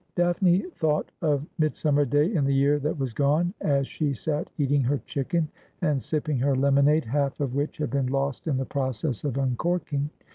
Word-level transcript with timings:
Daphne 0.15 0.61
thought 0.77 1.11
of 1.21 1.45
Mid 1.59 1.75
summer 1.75 2.05
day 2.05 2.33
in 2.33 2.43
the 2.45 2.53
jear 2.59 2.79
that 2.79 2.97
was 2.97 3.13
gone, 3.13 3.53
as 3.61 3.85
she 3.85 4.13
sat 4.15 4.49
eating 4.57 4.81
her 4.81 4.97
chicken 5.05 5.47
and 5.83 6.01
sipping 6.01 6.39
her 6.39 6.55
lemonade, 6.55 7.05
half 7.05 7.39
of 7.39 7.53
which 7.53 7.77
had 7.77 7.91
been 7.91 8.07
lost 8.07 8.47
in 8.47 8.57
the 8.57 8.65
process 8.65 9.23
of 9.23 9.37
uncorking. 9.37 10.09